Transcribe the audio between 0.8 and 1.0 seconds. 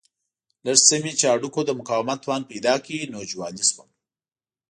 څه